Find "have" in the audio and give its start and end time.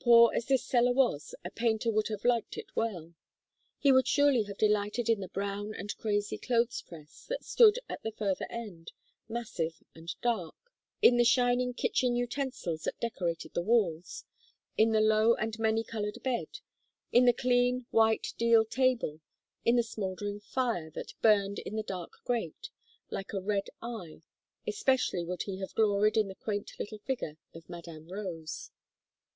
2.08-2.24, 4.42-4.58, 25.60-25.72